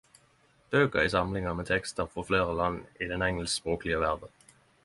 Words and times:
Bøker 0.75 1.09
i 1.09 1.11
samlinga 1.15 1.53
med 1.59 1.69
tekster 1.71 2.11
frå 2.15 2.25
fleire 2.31 2.57
land 2.63 3.07
i 3.07 3.13
den 3.15 3.29
engelskspråklege 3.29 4.05
verda 4.07 4.35